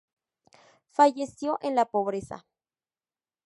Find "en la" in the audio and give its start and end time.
1.61-1.85